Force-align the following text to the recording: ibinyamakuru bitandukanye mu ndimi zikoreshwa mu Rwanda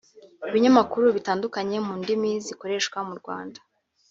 ibinyamakuru 0.49 1.05
bitandukanye 1.17 1.77
mu 1.85 1.93
ndimi 2.01 2.31
zikoreshwa 2.45 2.97
mu 3.07 3.13
Rwanda 3.19 3.59